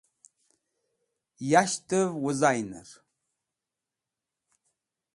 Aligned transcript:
Yashtev 1.49 2.09
Wizainer 2.23 2.89